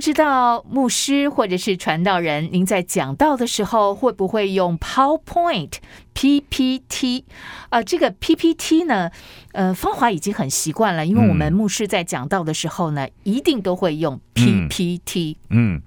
[0.00, 5.72] 不知道牧师或者是传道人，您在讲道的时候会不会用 PowerPoint、
[6.14, 7.24] PPT？
[7.68, 9.10] 啊，这个 PPT 呢，
[9.52, 15.36] 呃，芳华已经很习惯了，因为我们牧师在讲道的时候呢，一定都会用 PPT。
[15.50, 15.82] 嗯，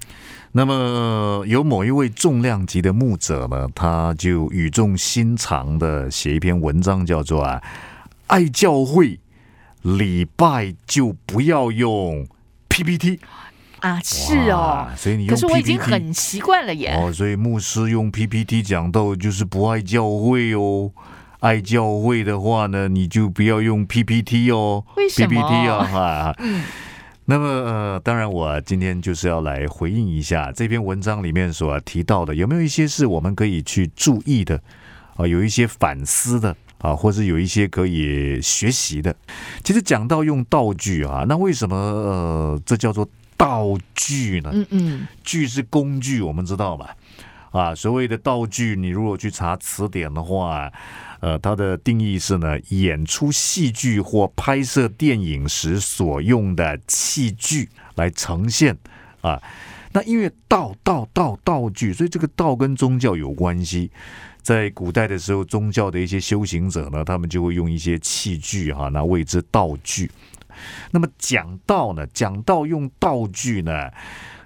[0.52, 7.60] 那么有某一位重量级的牧者呢，他就语重心长的写一篇文章，叫做啊，
[8.28, 9.20] 爱教会
[9.82, 12.28] 礼拜就不要用
[12.70, 13.20] PPT。
[13.84, 16.96] 啊，是哦，所以你可是我已经很习惯了耶。
[16.98, 20.90] 哦，所以牧师用 PPT 讲到就是不爱教会哦。
[21.42, 24.86] 爱教会的话呢，你就不要用 PPT 哦。
[24.96, 26.36] 为什么 PPT 啊，哈。
[26.40, 26.64] 嗯，
[27.26, 34.62] 那么呃，当然我今天就是要来回应一下这篇文章里面所提到的，有没有一些是我们可以去注意的
[35.18, 35.28] 啊？
[35.28, 39.14] 有一些反思的啊，或是有一些可以学习的。
[39.62, 43.06] 其实讲到用道具啊，那为什么呃，这叫做
[43.38, 44.50] 道具呢？
[44.54, 46.96] 嗯嗯，具是工具，我们知道吧？
[47.52, 50.72] 啊，所谓的道具，你如果去查词典的话，
[51.20, 58.76] 呃，它的定义是呢，演出戏剧或拍摄电影时所用的器具来呈现
[59.22, 59.42] 啊。
[59.92, 63.92] 那因为道道道道具，所以这个道跟宗教有关系。
[64.42, 70.10] 在古代的时候，宗教的一些修行者呢，他们就会用一些器具哈，那谓之道具。
[70.92, 73.90] 那么讲到呢，讲到用道具呢，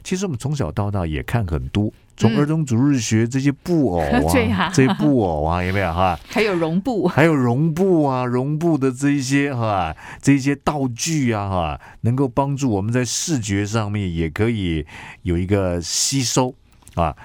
[0.04, 4.22] 其实我们从小到大也看很多，从嗯儿童主日学这些布偶啊
[4.74, 6.18] 这些布偶啊，有没有哈？
[6.30, 14.86] 还有绒布，还有绒布啊，绒布的这一些哈，这一些道具啊哈，能够帮助我们在视觉上面也可以
[15.24, 16.56] 有一个吸收
[16.96, 17.16] 啊。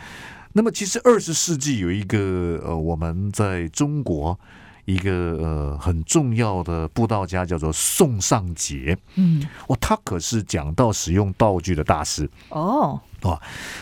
[0.55, 4.39] 那么其实二十世纪有一个呃，我们在中国
[4.85, 5.11] 一个
[5.41, 12.29] 呃很重要的布道家叫做宋尚杰，嗯，哇，他可是讲到使用道具的大师。
[12.49, 13.01] 哦，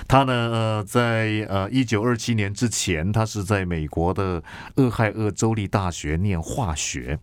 [0.06, 4.42] 他呢，呃，在呃一九二七年之前，他是在美国的
[4.76, 7.18] 俄亥俄州立大学念化学，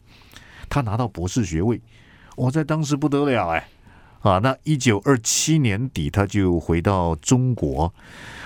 [0.68, 1.80] 他拿到博士学位，
[2.36, 3.70] 我在当时不得了哎，
[4.22, 7.94] 啊，那一九二七年底他就回到中国，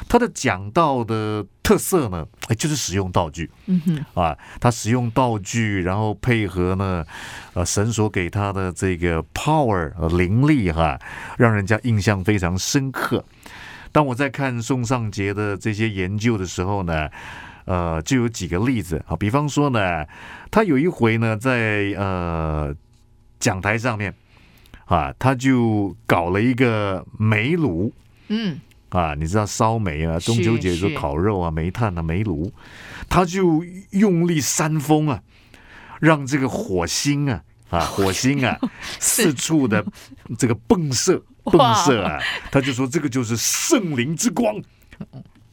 [0.09, 7.05] 他的讲道的特色呢，哎，就是使用道具，嗯哼，啊，他使用道具，然后配合呢，
[7.53, 10.99] 呃，神所给他的这个 power 呃灵力哈，
[11.37, 13.23] 让人家印象非常深刻。
[13.93, 17.09] 当我在看宋尚杰的这些研究的时候呢，
[17.63, 19.01] 呃，就有几个例子。
[19.07, 20.05] 啊，比方说呢，
[20.51, 22.75] 他有一回呢，在呃
[23.39, 24.13] 讲台上面
[24.87, 27.93] 啊，他就搞了一个煤炉，
[28.27, 28.59] 嗯，
[28.91, 32.51] 啊，你知道烧煤啊，中秋节的时候是烤肉啊，煤炭啊，煤炉，
[33.09, 35.21] 他就用力扇风啊，
[35.99, 38.57] 让这个火星啊啊 火星啊
[38.99, 39.83] 四处的
[40.37, 42.19] 这个迸射迸射啊，
[42.51, 44.55] 他就说这个就是圣灵之光。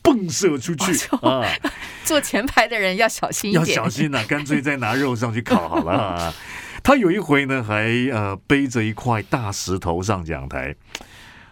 [0.03, 1.45] 迸射出去啊！
[2.03, 6.35] 坐前排的人要小心一点要，小心呐、 干脆再拿肉上去烤好了啊。
[6.83, 10.75] 他有一回呢，还呃背着一块大石头上讲台，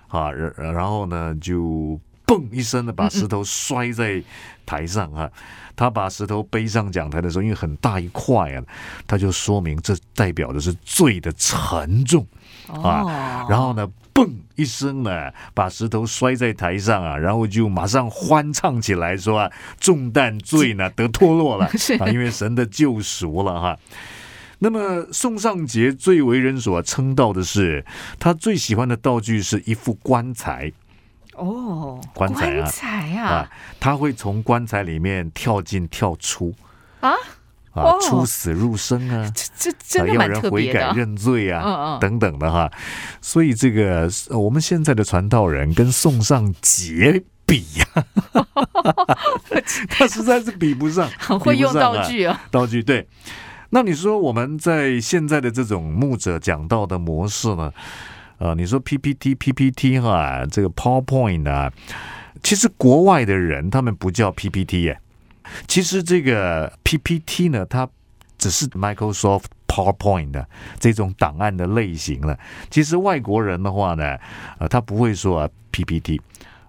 [0.09, 4.23] 啊，然然后呢就嘣一声的把石头摔在
[4.65, 5.31] 台上啊。
[5.79, 8.65] 他把石头背上讲台的时候，因为很大一块啊，
[9.07, 12.27] 他就说明这代表的是罪的沉重。
[12.69, 21.67] 哦啊，然后呢，嘣一声呢，把石头摔在台上啊，然后就马上欢唱起来，说啊，重担罪呢得脱落了
[22.01, 23.79] 啊，因为神的救赎了哈。
[24.59, 27.85] 那么宋尚杰最为人所称道的是，
[28.19, 30.73] 他最喜欢的道具是一副棺材。
[31.35, 32.67] 哦，棺材啊。
[32.67, 36.55] 材啊啊，他会从棺材里面跳进跳出。
[37.01, 37.13] 啊，
[38.01, 39.31] 出死入生啊。
[39.35, 42.01] 这这真的蛮啊要人悔改认罪啊，嗯嗯。
[42.01, 42.73] 等等的哈。
[43.21, 47.87] 所以这个呃我们现在的传道人跟宋尚杰比呀、
[49.91, 53.07] 他实在是比不上，很会用道具啊，道具对。
[53.77, 57.71] 那你说我们在现在的这种牧者讲道的模式呢？
[58.39, 61.71] 呃，你说 PPT、PPT 哈，这个 PowerPoint 啊，
[62.43, 64.99] 其实国外的人他们不叫 PPT 耶。
[65.69, 67.87] 其实这个 PPT 呢，它
[68.39, 70.49] 只是 Microsoft PowerPoint 的
[70.81, 72.39] 这种档案的类型了。
[72.71, 74.17] 其实外国人的话呢，
[74.59, 76.19] 呃，他不会说、啊、PPT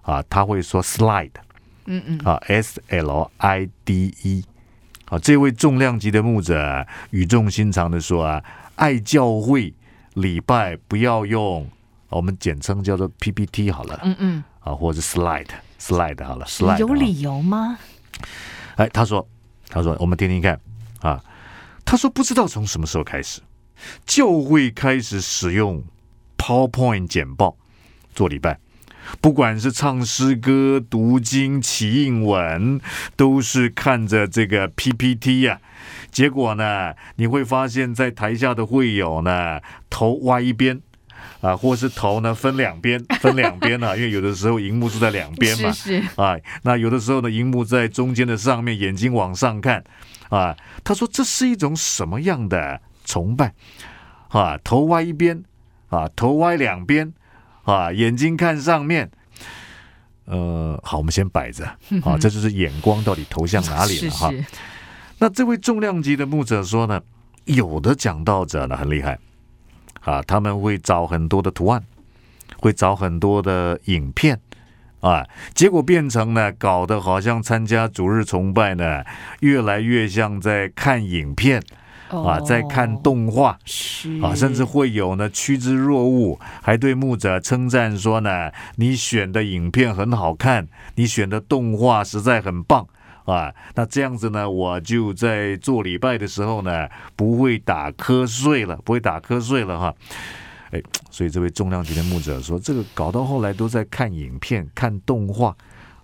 [0.02, 1.30] 啊，他会说 Slide
[1.86, 4.44] 嗯嗯，啊，S L I D E。
[5.10, 8.42] 啊，这位重量级的牧者啊语重心长的说啊，
[8.76, 9.72] 爱教会
[10.14, 11.68] 礼拜不要用
[12.08, 15.48] 我们简称叫做 PPT 好了，嗯嗯，啊，或者是 slide
[15.80, 17.78] slide 好了，slide 啊有理由吗？
[18.76, 19.26] 哎，他说，
[19.68, 20.60] 他说，我们听听看
[21.00, 21.22] 啊。
[21.84, 23.40] 他说，不知道从什么时候开始，
[24.04, 25.82] 教会开始使用
[26.36, 27.56] PowerPoint 简报
[28.14, 28.58] 做礼拜，
[29.20, 32.80] 不管是唱诗歌、读经、起印文，
[33.16, 35.60] 都是看着这个 PPT 呀、
[36.10, 39.60] 结果呢，你会发现在台下的会友呢，
[39.90, 40.80] 头歪一边。
[41.40, 49.84] 啊，或是头呢分两边， 分两边啊，因为有的时候荧幕是在两边嘛，是是，啊，那有的时候呢，荧幕在中间的上面，眼睛往上看，
[50.30, 53.54] 啊，他说这是一种什么样的崇拜？
[54.30, 55.44] 啊，头歪一边，
[55.90, 57.12] 啊，头歪两边，
[57.70, 59.10] 啊，眼睛看上面。
[60.24, 61.64] 呃，好，我们先摆着，
[62.02, 64.30] 啊，这就是眼光到底投向哪里了 哈。
[64.30, 64.44] 是是，
[65.18, 67.00] 那这位重量级的牧者说呢，
[67.44, 69.18] 有的讲道者呢很厉害
[70.00, 71.82] 啊，他们会找很多的图案，
[72.58, 74.38] 会找很多的影片
[75.00, 79.02] 啊，结果变成呢，搞得好像参加主日崇拜呢，
[79.40, 81.62] 越来越像在看影片
[82.10, 83.58] 啊，在看哦动画。
[84.22, 92.86] 啊，甚至会有呢趋之若鹜，还对牧者称赞说呢，你选的影片很好看，你选的动画实在很棒
[93.24, 93.52] 啊。
[93.74, 99.94] 那这样子呢，我就在做礼拜的时候呢，不会打瞌睡了，不会打瞌睡了哈。
[100.70, 105.56] 哎，所以这位重量级的牧者说，这个搞到后来都在看影片、看动画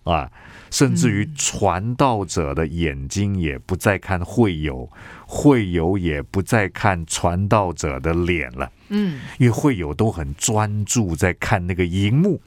[0.03, 0.29] 啊，
[0.71, 4.91] 甚至于传道者的眼睛也不再看会友，
[5.27, 8.71] 会友也不再看传道者的脸了。
[8.89, 12.41] 嗯，因为会友都很专注在看那个荧幕，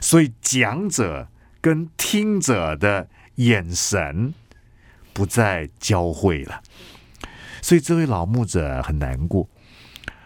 [0.00, 1.28] 所以讲者
[1.60, 4.34] 跟听者的眼神
[5.12, 6.62] 不再交汇了，
[7.60, 9.48] 所以这位老牧者很难过。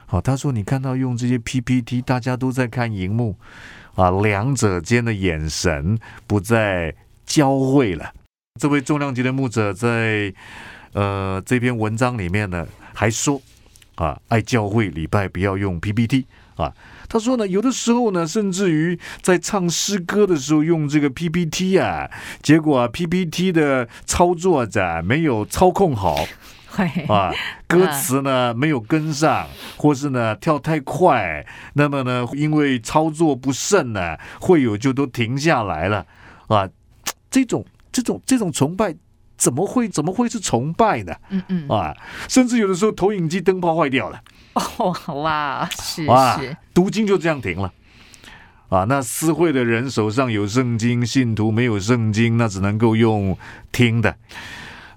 [0.07, 3.37] 好，他说：“你看到用这些 PPT，大家都在看荧幕
[3.95, 6.95] 啊，两者间的眼神不再
[7.27, 8.13] 交汇了。”
[8.61, 10.33] 这位重量级的牧者在
[10.93, 13.43] 呃这篇文章里面呢，还说
[13.97, 16.73] 啊，爱教会礼拜不要用 PPT 啊。
[17.09, 22.11] 他说呢，有的时候呢，甚至于在唱诗歌的时候用这个 PPT 啊，
[22.43, 26.25] 结果啊 PPT 的操作者没有操控好
[26.75, 27.33] 会 啊，
[27.67, 36.05] 歌词呢没有跟上，或是呢跳太快，那么呢因为操作不慎呢，会有就都停下来了
[36.49, 36.69] 啊。
[37.31, 38.95] 这种这种这种崇拜
[39.37, 41.15] 怎么会怎么会是崇拜呢？
[41.31, 41.95] 嗯嗯，啊，
[42.29, 44.21] 甚至有的时候投影机灯泡坏掉了。
[44.79, 47.73] 哦哇，是哇是，，读经就这样停了。
[48.69, 53.37] 啊，那私会的人手上有圣经，信徒没有圣经，那只能够用
[53.73, 54.17] 听的。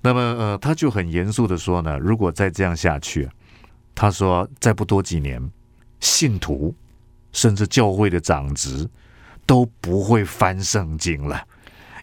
[0.07, 3.27] 那么，呃，他就很严肃的说呢，如果再这样下去，
[3.93, 5.51] 他说再不多几年，
[5.99, 6.73] 信徒
[7.33, 8.87] 甚至教会的长职
[9.45, 11.43] 都不会翻圣经了，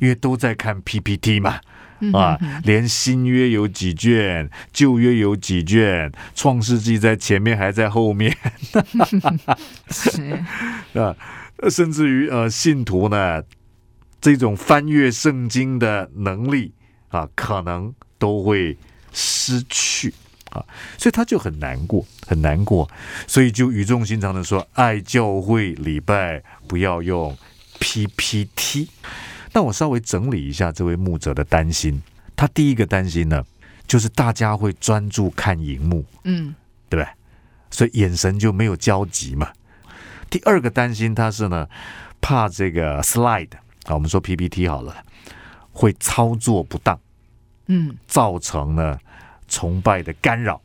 [0.03, 1.59] 因为都在看 PPT 嘛。
[2.01, 8.37] 嗯啊连新约有几卷，旧约有几卷，创世纪在前面还在后面
[9.89, 10.45] 是
[11.01, 11.17] 啊，
[11.71, 13.43] 甚至于呃，信徒呢，
[14.21, 16.75] 这种翻阅圣经的能力
[17.15, 18.77] 啊，可能都会
[19.13, 20.13] 失去
[20.51, 20.65] 啊，
[20.99, 22.91] 所以他就很难过，很难过，
[23.29, 27.37] 所以就语重心长的说，爱教会礼拜不要用
[27.79, 28.89] PPT。
[29.53, 32.03] 那我稍微整理一下这位牧者的担心，
[32.35, 33.45] 他第一个担心呢，
[33.87, 36.53] 就是大家会专注看荧幕，嗯
[36.89, 37.09] 对不对？
[37.71, 39.53] 所以眼神就没有交集嘛。
[40.29, 41.69] 第二个担心他是呢，
[42.21, 43.51] 怕这个 slide
[43.85, 44.97] 啊，我们说 PPT 好了，
[45.71, 46.99] 会操作不当，
[47.67, 48.99] 嗯造成了
[49.49, 50.61] 崇拜的干扰。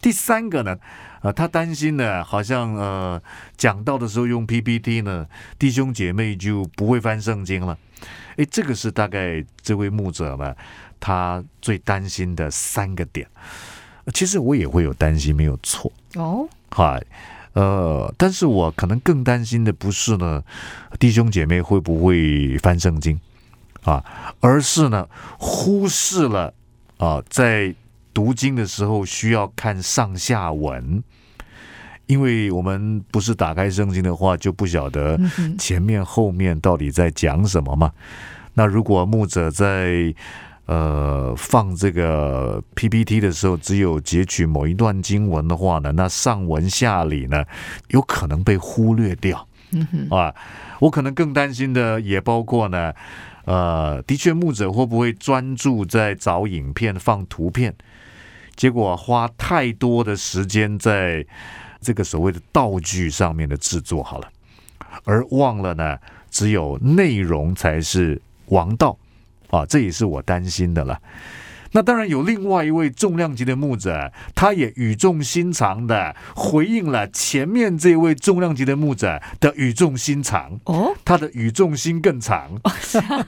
[0.00, 0.78] 第三个呢，
[1.22, 3.20] 呃，他担心呢，好像呃
[3.56, 5.26] 讲到的时候用 PPT 呢，
[5.58, 7.76] 弟兄姐妹就不会翻圣经了。
[8.36, 10.54] 诶，这个是大概这位牧者呢，
[11.00, 13.26] 他最担心的三个点。
[14.14, 15.92] 其实我也会有担心，没有错。
[16.14, 17.02] 哦，嗨，
[17.54, 20.44] 呃，但是我可能更担心的不是呢，
[21.00, 23.18] 弟兄姐妹会不会翻圣经
[23.88, 24.04] 啊，
[24.40, 26.52] 而是呢，忽视了
[26.98, 27.74] 啊，在
[28.12, 31.02] 读经的时候需要看上下文，
[32.04, 35.18] 因为我们不是打开圣经的话，就不晓得
[35.58, 37.90] 前面后面到底在讲什么嘛。
[38.52, 40.14] 那如果牧者在
[40.66, 47.42] 呃放这个 PPT 的时候，只有截取某一段经文的话呢，那上文下理呢，
[47.88, 49.48] 有可能被忽略掉
[50.10, 50.34] 啊。
[50.80, 52.92] 我可能更担心的也包括呢，
[53.44, 57.74] 呃，的确牧者会不会专注在找影片、放图片，
[58.54, 61.24] 结果花太多的时间在
[61.80, 64.28] 这个所谓的道具上面的制作好了，
[65.04, 65.98] 而忘了呢，
[66.30, 68.96] 只有内容才是王道
[69.50, 71.00] 啊，这也是我担心的了。
[71.72, 80.58] 那当然有另外一位重量级的牧者，他也语重心长的回应了前面这位重量级的牧者的语重心长。
[80.64, 82.50] 哦，他的语重心更长。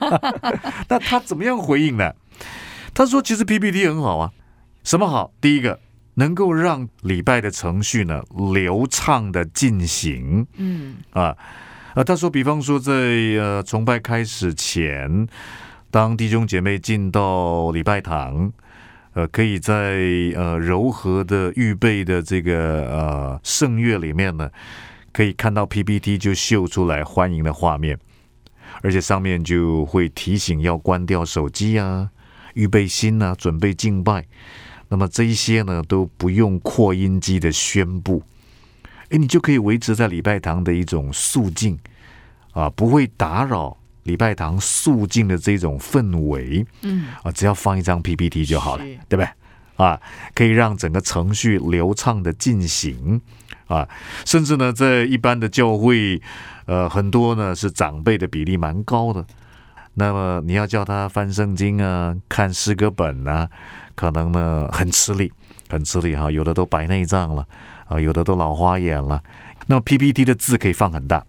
[0.89, 2.13] 那他怎么样回应呢？
[2.93, 4.31] 他说：“其实 PPT 很好啊，
[4.83, 5.31] 什么好？
[5.39, 5.79] 第一个，
[6.15, 8.21] 能够让礼拜的程序呢
[8.53, 11.37] 流畅的进行嗯啊。
[11.93, 15.27] 呃，他说，比方说在呃崇拜开始前，
[15.91, 18.49] 当弟兄姐妹进到礼拜堂，
[19.13, 19.99] 呃，可以在
[20.37, 24.49] 呃柔和的预备的这个呃圣乐里面呢，
[25.11, 27.99] 可以看到 PPT 就秀出来欢迎的画面，
[28.81, 32.09] 而且上面就会提醒要关掉手机啊，
[32.53, 34.25] 预备心啊，准备敬拜。
[34.87, 38.23] 那么这一些呢都不用扩音机的宣布，
[39.09, 41.77] 诶，你就可以维持在礼拜堂的一种肃静
[42.53, 46.65] 啊，不会打扰礼拜堂肃静的这种氛围。
[46.81, 49.27] 嗯，啊，只要放一张 PPT 就好了，对不对？
[49.77, 49.99] 啊，
[50.35, 53.19] 可以让整个程序流畅的进行
[53.65, 53.87] 啊，
[54.25, 56.21] 甚至呢，在一般的教会，
[56.65, 59.25] 呃，很多呢是长辈的比例蛮高的。
[59.95, 63.49] 那么你要叫他翻圣经啊，看诗歌本啊，
[63.95, 65.31] 可能呢很吃力，
[65.69, 67.47] 很吃力哈、有的都白内障了
[67.85, 69.21] 啊，有的都老花眼了。
[69.65, 71.25] 那么 PPT 的字可以放很大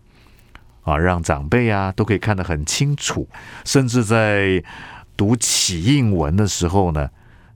[0.83, 3.29] 啊，让长辈啊都可以看得很清楚，
[3.65, 4.63] 甚至在
[5.17, 7.09] 读起印文的时候呢，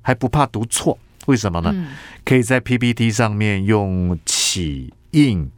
[0.03, 0.99] 还不怕读错。
[1.27, 1.71] 为什么呢？
[1.75, 1.89] 嗯
[2.25, 5.49] 可以在 PPT 上面用起印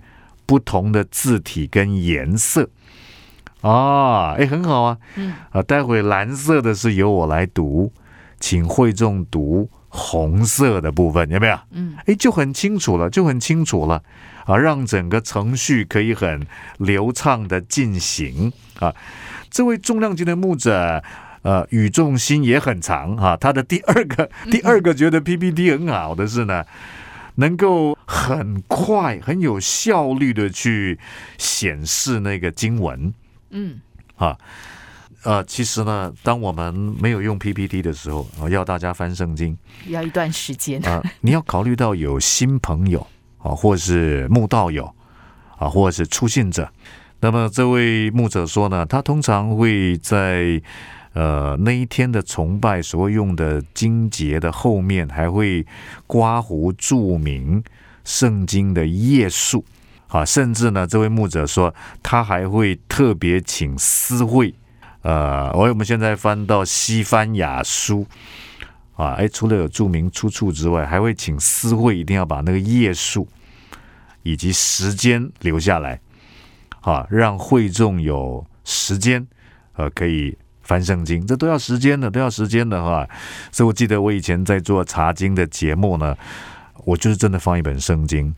[0.44, 2.68] 不同的字体跟颜色
[3.62, 4.98] 啊，哎，很好啊。
[5.16, 7.90] 嗯啊，待会蓝色的是由我来读，
[8.38, 11.58] 请会众读红色的部分，有没有？
[11.70, 14.02] 嗯，哎，就很清楚了，就很清楚了
[14.48, 16.46] 啊，让整个程序可以很
[16.78, 18.50] 流畅的进行
[18.80, 18.94] 啊。
[19.50, 21.04] 这位重量级的牧者，
[21.42, 23.36] 呃，语重心也很长啊。
[23.36, 26.64] 他的第二个， 第二个觉得 PPT 很好的是呢，
[27.34, 30.98] 能够很快、很有效率的去
[31.36, 33.12] 显示那个经文。
[33.50, 33.80] 嗯
[34.16, 34.36] 啊，
[35.24, 39.56] 呃，其实呢，当我们没有用 PPT 的时候，啊，要大家翻圣经
[39.88, 40.82] 要一段时间。
[40.86, 43.06] 啊，你要考虑到有新朋友
[43.38, 44.94] 啊，或是慕道友
[45.56, 46.70] 啊，或是初信者。
[47.20, 50.60] 那么这位牧者说呢，他通常会在
[51.14, 55.66] 呃那一天的崇拜所用的经节的后面，还会
[56.06, 57.62] 刮胡注明
[58.04, 59.64] 圣经的页数。
[60.08, 64.54] 啊，甚至呢，这位牧者说，他还会特别请私会，
[65.02, 68.06] 呃，我我们现在翻到西番雅书，
[68.98, 73.28] 啊，哎，除了有注明出处之外，还会请私会一定要把那个页数
[74.24, 76.00] 以及时间留下来，
[76.80, 79.24] 啊，让会众有时间，
[79.76, 83.08] 呃，可以翻圣经，这都要时间的，都要时间的哈。
[83.52, 86.16] 所以我记得我以前在做查经的节目呢，
[86.84, 88.34] 我就是真的放一本圣经。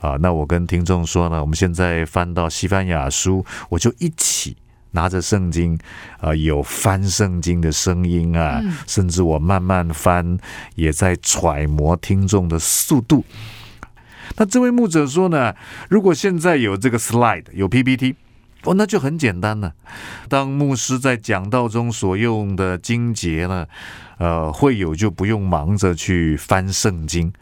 [0.00, 4.56] 啊，那我跟听众说呢，我们现在翻到西班牙书，我就一起
[4.92, 5.78] 拿着圣经，
[6.20, 10.38] 啊，有翻圣经的声音啊，嗯甚至我慢慢翻，
[10.74, 13.24] 也在揣摩听众的速度。
[14.36, 15.54] 那这位牧者说呢，
[15.88, 18.16] 如果现在有这个 slide，有 PPT。
[18.64, 19.72] 哦，那就很简单了。
[20.28, 23.64] 当牧师在讲道中所用的经节呢，
[24.18, 27.32] 呃，会有就不用忙着去翻圣经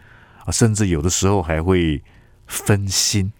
[0.45, 2.03] 啊，甚至有的时候还会
[2.47, 3.33] 分心。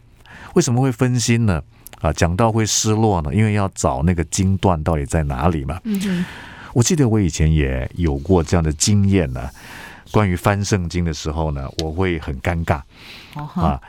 [0.55, 1.63] 为什么会分心呢？
[2.01, 5.81] 啊，讲到会失落呢，因为要找那个经段到底在哪里嘛。
[5.85, 6.25] 嗯，
[6.73, 9.49] 我记得我以前也有过这样的经验呢。
[10.13, 12.81] 关于翻圣经的时候呢，我会很尴尬
[13.61, 13.81] 啊。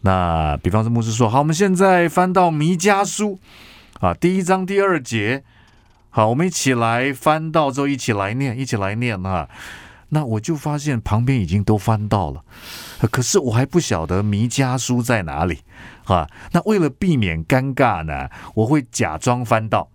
[0.00, 3.38] 那比方说牧师说，好，我们现在翻到弥迦书
[4.00, 5.42] 啊，第一章第二节。
[6.10, 9.48] 好，我们一起来翻到之后，一起来念，一起来念啊。
[10.08, 12.42] 那我就发现旁边已经都翻到了，
[13.10, 15.58] 可是我还不晓得弥迦书在哪里
[16.14, 16.28] 啊。
[16.52, 19.88] 那为了避免尴尬呢，我会假装翻到。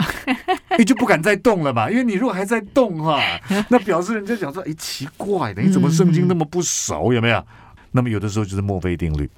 [0.78, 3.20] 你就不敢再动了嘛，因为你如果还在动哈、
[3.68, 7.12] 那表示人家讲说，哎，奇怪的，你怎么圣经那么不熟？
[7.12, 7.46] 有没有？
[7.90, 9.28] 那么有的时候就是墨菲定律，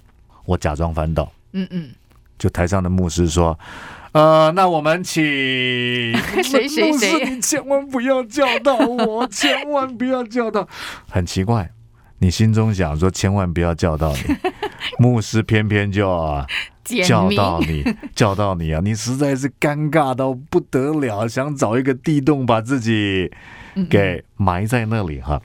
[0.44, 1.90] 我假装翻到，嗯嗯，
[2.38, 3.58] 就台上的牧师说，
[4.12, 5.20] 呃，那我们请
[6.44, 10.68] 谁谁牧师谁你千万不要叫到我，千万不要叫到。
[11.10, 11.72] 很奇怪，
[12.22, 14.20] 你心中想说千万不要叫到你，
[14.96, 16.46] 牧师偏偏就啊
[16.84, 17.82] 解叫到你，
[18.14, 18.80] 叫到你啊！
[18.80, 23.28] 你实在是尴尬到不得了，想找一个地洞把自己
[23.74, 25.42] 嗯给埋在那里哈。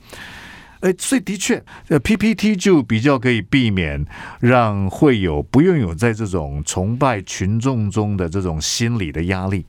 [0.81, 4.05] 呃，所以的确，呃，PPT 就比较可以避免
[4.39, 9.65] 让会有不用有在这种崇拜群众中的这种心理的压力，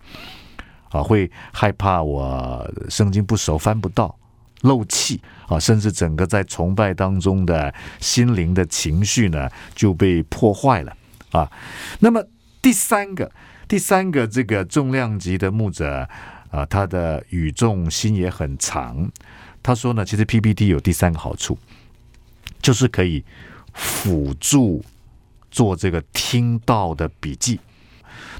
[0.91, 4.15] 啊，会害怕我圣经不熟翻不到
[4.63, 10.97] 漏气啊，甚至整个在崇拜当中的心灵的情绪呢就被破坏了
[11.31, 11.51] 啊。
[12.01, 12.25] 那么
[12.61, 13.31] 第三个，
[13.69, 16.09] 第三个这个重量级的牧者
[16.51, 19.11] 啊，他的语重心也很长。
[19.63, 21.59] 他说呢，其实 PPT 有第三个好处，
[22.61, 23.25] 就是可以
[23.75, 24.85] 辅助
[25.51, 27.61] 做这个听到的笔记。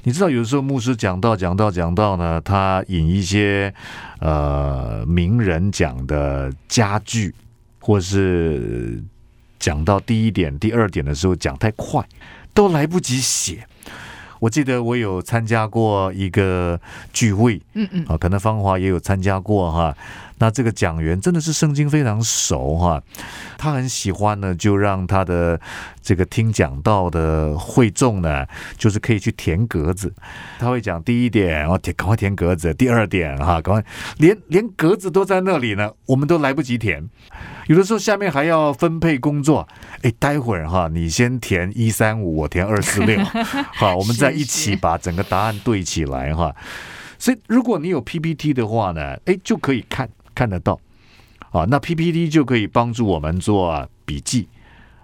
[0.03, 3.73] 你知道，有时候牧师讲到讲到讲到呢，他引一些
[4.19, 7.33] 呃名人讲的家具，
[7.79, 9.03] 或是
[9.59, 12.03] 讲到第一点、第二点的时候讲太快，
[12.53, 13.65] 都来不及写。
[14.39, 16.79] 我记得我有参加过一个
[17.11, 19.95] 聚会，嗯嗯，啊，可能芳华也有参加过哈。
[20.39, 23.01] 那这个讲员真的是圣经非常熟哈，
[23.57, 25.59] 他很喜欢呢，就让他的
[26.01, 28.45] 这个听讲道的会众呢，
[28.77, 30.13] 就是可以去填格子。
[30.57, 33.83] 他会讲第一点，哦，填赶快填格子；第二点哈，赶快
[34.17, 37.07] 连连格子都在那里呢，我们都来不及填。
[37.67, 39.67] 有的时候下面还要分配工作，
[40.01, 43.21] 哎，待会儿哈，你先填一三五，我填二四六，
[43.75, 46.55] 好， 我们再一起把整个答案对起来哈。
[47.19, 50.09] 所以如果你有 PPT 的话呢，哎，就可以看。
[50.35, 50.79] 看得到，
[51.51, 54.47] 啊，那 PPT 就可以帮助我们做笔记，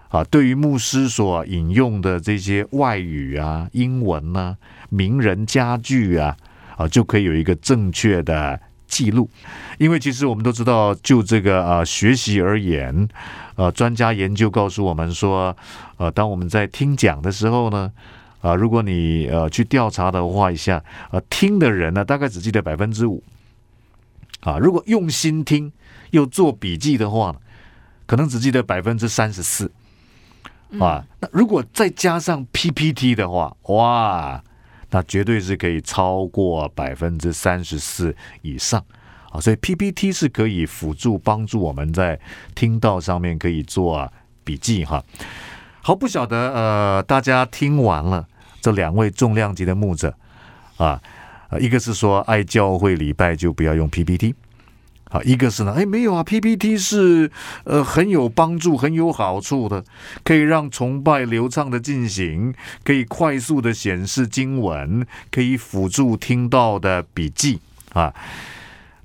[0.09, 4.55] 啊，对于牧师所引用的这些外语啊、英文啊、
[4.89, 6.35] 名人佳句啊，
[6.77, 9.29] 啊，就可以有一个正确的记录。
[9.77, 13.07] 因为其实我们都知道，就这个啊学习而言，
[13.55, 15.55] 呃，专家研究告诉我们说，
[15.97, 17.91] 呃，当我们在听讲的时候呢，
[18.39, 23.21] 啊，如果你呃去调查的话一下，呃，听的人呢，大概只记得百分之五。
[24.45, 25.73] 啊，如果用心听
[26.11, 27.35] 又做笔记的话，
[28.05, 29.71] 可能只记得百分之三十四。
[30.79, 34.43] 啊，那如果再加上 PPT 的话，哇，
[34.91, 38.83] 那绝对是可以超过百分之三十四以上。
[39.31, 42.19] 啊，所以 PPT 是可以辅助帮助我们在
[42.53, 44.11] 听到上面可以做
[44.43, 45.03] 笔记哈。
[45.81, 48.27] 好，不晓得呃，大家听完了
[48.61, 50.15] 这两位重量级的牧者
[50.77, 51.01] 啊。
[51.49, 54.33] 啊，一个是说爱教会礼拜就不要用 PPT，
[55.09, 57.31] 好，一个是呢，哎，没有啊，PPT 是
[57.63, 59.83] 呃很有帮助、很有好处的，
[60.23, 62.53] 可以让崇拜流畅的进行，
[62.83, 67.59] 可以快速的显示经文，可以辅助听到的笔记
[67.93, 68.13] 啊。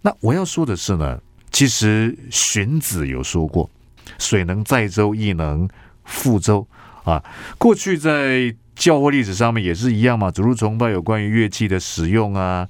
[0.03, 1.21] 那我要说的是呢，
[1.53, 3.69] 其实荀子有说过，
[4.19, 5.69] 水能载舟，亦能
[6.09, 6.67] 覆舟
[7.05, 7.23] 啊。
[7.59, 12.67] 过去在教会历史上面也是一样嘛，主日崇拜有关于乐器的使用啊，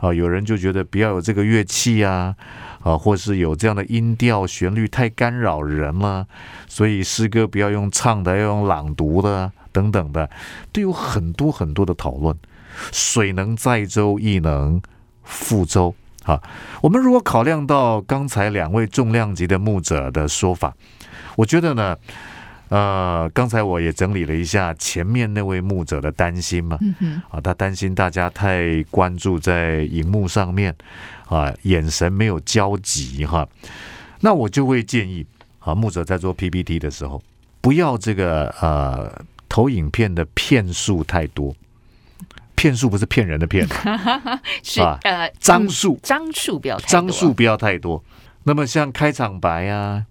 [0.00, 2.34] 啊，有人就觉得不要有这个乐器啊，
[2.80, 6.26] 啊，或是有这样的音调旋律太干扰人了，
[6.66, 10.28] 所以诗歌不要用唱的，要用朗读的等等的，
[10.72, 12.36] 都有很多很多的讨论。
[12.90, 14.82] 水能载舟，亦能
[15.24, 15.94] 覆舟。
[16.24, 16.42] 啊，
[16.80, 20.74] 我们如果考量到刚才两位重量级的牧者的说法，
[21.36, 21.96] 我觉得呢。
[22.72, 26.78] 呃，刚才我也整理了一下前面那位牧者的担心嘛，
[27.28, 30.74] 啊，他担心大家太关注在荧幕上面，
[31.28, 33.46] 啊，眼神没有交集哈。
[34.20, 35.26] 那我就会建议
[35.58, 37.22] 啊，牧者在做 PPT 的时候，
[37.60, 41.54] 不要这个呃投影片的片数太多，
[42.54, 43.68] 片数不是骗人的骗，
[44.64, 48.02] 是呃张数张数不要张数不要太多。
[48.44, 50.06] 那么像开场白啊。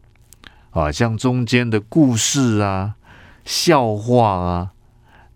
[0.72, 2.96] 啊，像中间的故事啊、
[3.46, 4.72] 笑话啊、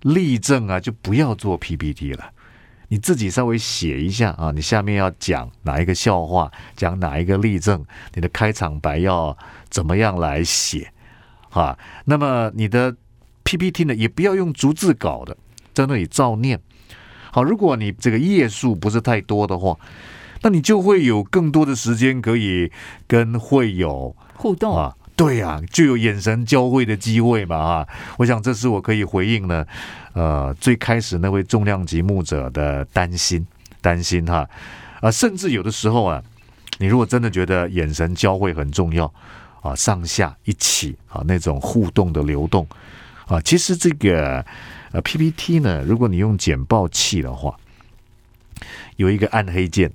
[0.01, 2.31] 例证啊，就不要做 PPT 了。
[2.87, 9.37] 你自己稍微写一下啊，你下面要讲哪一个笑话，讲哪一个例证，你的开场白要
[9.69, 10.91] 怎么样来写
[11.49, 11.77] 啊？
[12.05, 12.95] 那么你的
[13.43, 15.35] PPT 呢，也不要用逐字稿的，
[15.73, 16.61] 在那里照念。
[17.31, 19.77] 好，如果你这个页数不是太多的话，
[20.43, 22.71] 那你就会有更多的时间可以
[23.07, 24.95] 跟会友互动啊。
[25.15, 27.87] 对啊，就有眼神交汇的机会嘛啊！
[28.17, 29.65] 我想这是我可以回应呢，
[30.11, 33.47] 呃，最开始那位重量级牧者的担心，
[33.81, 34.47] 担心哈
[34.99, 36.21] 啊，甚至有的时候啊，
[36.79, 39.11] 你如果真的觉得眼神交汇很重要
[39.61, 42.67] 啊，上下一起啊那种互动的流动
[43.25, 44.45] 啊，其实这个
[44.91, 47.55] 呃 PPT 呢，如果你用简报器的话，
[48.97, 49.89] 有一个暗黑键，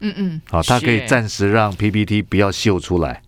[0.00, 3.22] 嗯嗯，好，它可以暂时让 PPT 不要秀出来。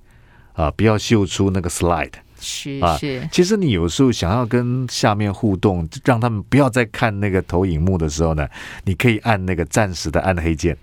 [0.60, 3.26] 啊，不要秀出那个 slide，是啊，是。
[3.32, 8.46] 其实你有时候想要跟下面互动，让他们不要再看那个投影幕的时候呢，
[8.84, 10.76] 你可以按那个暂时的暗黑键，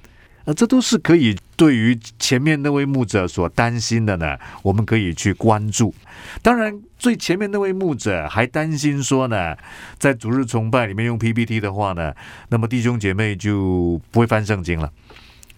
[0.45, 5.93] 啊，这都是可以对于前面那位牧者所担心的呢，我们可以去关注。
[6.41, 9.55] 当然，最前面那位牧者还担心说呢，
[9.99, 12.11] 在主日崇拜里面用 PPT 的话呢，
[12.49, 14.91] 那么弟兄姐妹就不会翻圣经了，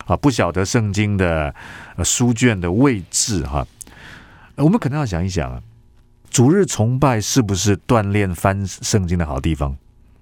[0.08, 1.55] 啊，不晓得圣经的
[1.95, 3.60] 呃书卷的位置哈。
[3.60, 3.67] 呃
[4.63, 5.62] 我们可能要想一想啊，
[6.30, 9.76] 主日崇拜是不是锻炼翻圣经的好地方？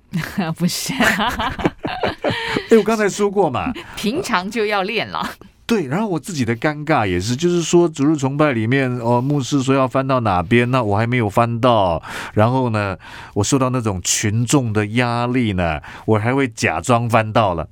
[0.56, 0.94] 不是，
[2.72, 5.30] 哎，我刚才说过嘛， 平常就要练了。
[5.66, 12.02] 对，然后我自己的尴尬也是，就是说主日崇拜里面，哦，牧师说要翻到哪边，那我还没有翻到，
[12.34, 12.98] 然后呢，
[13.34, 17.68] 我受到那种群众的压力呢，我还会假装翻到了，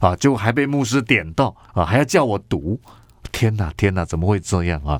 [0.00, 2.80] 啊，结果还被牧师点到，啊，还要叫我读，
[3.30, 4.98] 天哪，天哪，怎么会这样啊？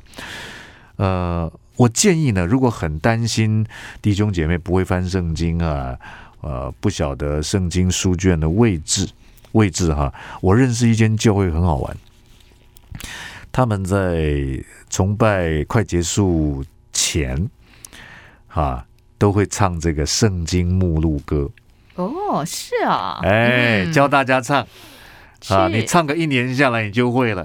[0.96, 3.66] 呃，我建议呢，如果很担心
[4.00, 5.96] 弟兄姐妹不会翻圣经啊，
[6.40, 9.08] 呃，不晓得圣经书卷的位置
[9.52, 11.96] 位置哈，我认识一间教会很好玩。
[13.52, 17.48] 他们在崇拜快结束前，
[18.48, 18.84] 啊，
[19.18, 21.50] 都会唱这个圣经目录歌，
[21.94, 24.66] 哦，是啊，哎，嗯教大家唱
[25.48, 27.42] 啊，你唱个一年下来，你就会了。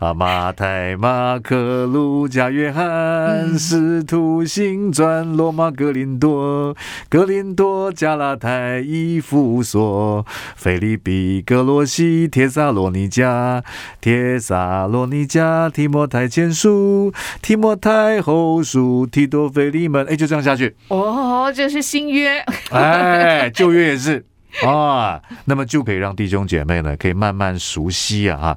[0.00, 6.74] 啊，马太、马可、路加、约翰、嗯使徒行传、罗马、格林多、
[7.10, 10.24] 格林多、加拉太、以弗所、
[10.56, 13.62] 腓利比、格罗西、帖撒罗尼迦、
[14.00, 20.74] 帖撒罗尼迦、提摩太前书、提摩太后书、提多腓利门，哎， 就这样下去。
[20.88, 24.24] 哦，这是新约，哎，旧约也是
[24.64, 28.56] 啊，那么就可以让弟兄姐妹呢，可以慢慢熟悉啊。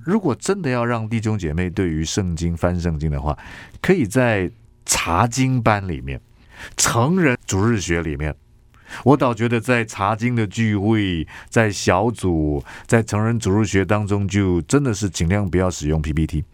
[0.00, 3.36] 哈如果真的要让弟兄姐妹对于圣经翻圣经的话，
[3.80, 4.50] 可以在
[4.86, 6.20] 查经班里面、
[6.76, 8.34] 成人主日学里面。
[9.04, 16.44] 我倒觉得在查经的聚会、在小组、在成人主日学当中，就真的是尽量不要使用 PPT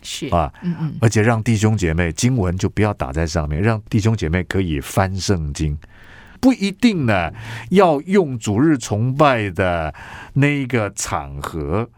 [0.00, 5.76] 是，啊，嗯嗯，而且让弟兄姐妹经文就不要打在上面，让弟兄姐妹可以翻圣经，
[6.40, 7.30] 不一定呢
[7.68, 9.94] 要用主日崇拜的
[10.32, 11.90] 那一个场合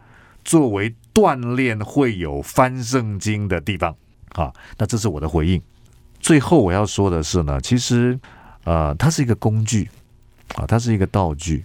[0.45, 3.95] 作为锻炼会有翻圣经的地方
[4.33, 4.53] 啊。
[4.79, 5.61] 那这是我的回应。
[6.21, 8.19] 最后我要说的是呢，其实
[8.65, 9.89] 呃，它是一个工具
[10.55, 11.65] 啊，它是一个道具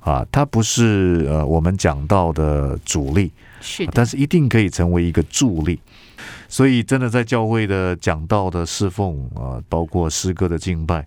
[0.00, 3.32] 啊，它不是呃我们讲到的主力。
[3.60, 5.80] 是的，但是一定可以成为一个助力。
[6.48, 11.06] 所以，真的在教会的讲道的侍奉啊，包括诗歌的敬拜，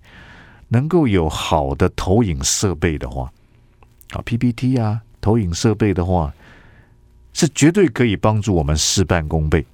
[0.67, 3.31] 能够有好的投影设备的话，
[4.11, 6.33] 啊，PPT 啊，投影设备的话，
[7.33, 9.65] 是绝对可以帮助我们事半功倍，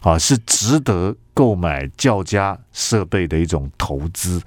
[0.00, 4.42] 啊，是值得购买较佳设备的一种投资，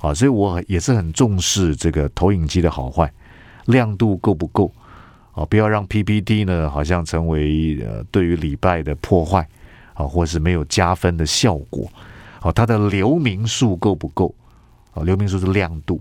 [0.00, 3.12] 啊，所以我也是很重视这个投影机的好坏，
[3.66, 4.72] 亮度够不够。
[5.32, 9.46] 啊，不要让 PPT 呢，好像成为呃对于礼拜的破坏
[9.92, 11.86] 啊，或是没有加分的效果。
[12.40, 14.34] 啊，它的流明数够不够？
[14.94, 16.00] 啊，流明数是亮度，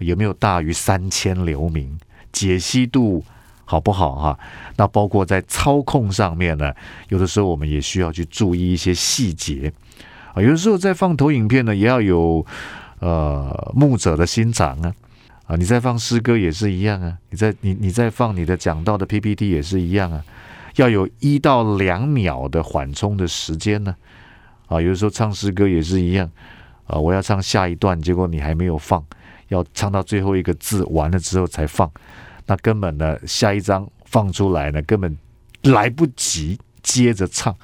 [0.00, 1.98] 有没有大于三千流明？
[2.30, 3.24] 解析度
[3.64, 4.14] 好不好？
[4.14, 4.38] 哈，
[4.76, 6.72] 那包括在操控上面呢，
[7.08, 9.72] 有的时候我们也需要去注意一些细节。
[10.34, 12.44] 啊，有的时候在放投影片呢，也要有
[13.00, 14.94] 呃牧者的心肠啊。
[15.46, 20.24] 啊，你在放诗歌也是一样啊，你在你你在放你的讲到的 PPT 也是一样啊，
[20.76, 23.94] 要有一到两秒的缓冲的时间呢。
[24.66, 26.28] 啊，有的时候唱诗歌也是一样，
[26.86, 29.04] 啊，我要唱下一段，结果你还没有放，
[29.48, 31.88] 要唱到最后一个字完了之后才放，
[32.46, 35.16] 那根本呢下一章放出来呢根本
[35.62, 37.54] 来不及接着唱，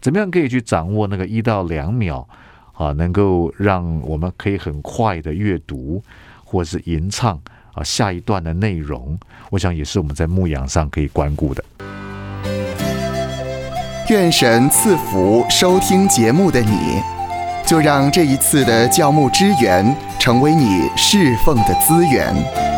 [0.00, 2.28] 怎么样可以去掌握那个一到两秒
[2.72, 6.02] 啊，能够让我们可以很快的阅读。
[6.50, 7.38] 或是吟唱
[7.74, 9.18] 啊，下一段的内容，
[9.50, 11.62] 我想也是我们在牧养上可以关顾的。
[14.08, 17.02] 愿神赐福收听节目的你，
[17.66, 22.77] 就让这一次的教牧支援成为你侍奉的资源。